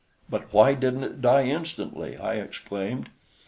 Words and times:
"But 0.31 0.51
why 0.51 0.73
didn't 0.73 1.03
it 1.03 1.21
die 1.21 1.43
instantly?" 1.43 2.17
I 2.17 2.37
exclaimed. 2.37 3.09